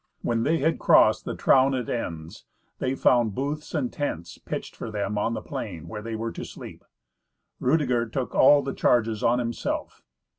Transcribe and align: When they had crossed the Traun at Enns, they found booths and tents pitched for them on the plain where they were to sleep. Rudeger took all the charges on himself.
When 0.23 0.41
they 0.41 0.57
had 0.57 0.79
crossed 0.79 1.25
the 1.25 1.35
Traun 1.35 1.75
at 1.79 1.87
Enns, 1.87 2.45
they 2.79 2.95
found 2.95 3.35
booths 3.35 3.75
and 3.75 3.93
tents 3.93 4.39
pitched 4.39 4.75
for 4.75 4.89
them 4.89 5.15
on 5.15 5.35
the 5.35 5.43
plain 5.43 5.87
where 5.87 6.01
they 6.01 6.15
were 6.15 6.31
to 6.31 6.43
sleep. 6.43 6.83
Rudeger 7.59 8.07
took 8.07 8.33
all 8.33 8.63
the 8.63 8.73
charges 8.73 9.21
on 9.21 9.37
himself. 9.37 10.01